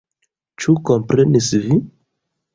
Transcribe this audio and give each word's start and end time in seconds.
Ĉu 0.63 0.75
komprenis 0.91 1.51
vi? 1.67 1.79